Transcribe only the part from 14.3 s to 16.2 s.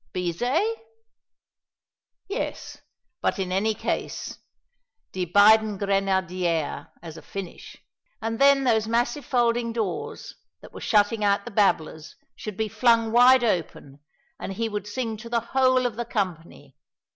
and he would sing to the whole of the